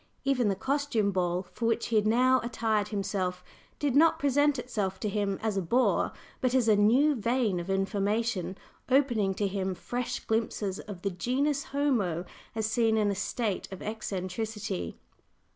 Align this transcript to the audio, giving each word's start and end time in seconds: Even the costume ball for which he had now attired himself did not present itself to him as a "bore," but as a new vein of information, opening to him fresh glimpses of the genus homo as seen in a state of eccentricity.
Even 0.25 0.47
the 0.47 0.55
costume 0.55 1.11
ball 1.11 1.45
for 1.53 1.67
which 1.67 1.89
he 1.89 1.95
had 1.95 2.07
now 2.07 2.39
attired 2.41 2.87
himself 2.87 3.43
did 3.77 3.95
not 3.95 4.17
present 4.17 4.57
itself 4.57 4.99
to 4.99 5.07
him 5.07 5.37
as 5.43 5.57
a 5.57 5.61
"bore," 5.61 6.11
but 6.41 6.55
as 6.55 6.67
a 6.67 6.75
new 6.75 7.13
vein 7.13 7.59
of 7.59 7.69
information, 7.69 8.57
opening 8.89 9.35
to 9.35 9.45
him 9.47 9.75
fresh 9.75 10.19
glimpses 10.21 10.79
of 10.79 11.03
the 11.03 11.11
genus 11.11 11.65
homo 11.65 12.25
as 12.55 12.65
seen 12.65 12.97
in 12.97 13.11
a 13.11 13.15
state 13.15 13.71
of 13.71 13.83
eccentricity. 13.83 14.97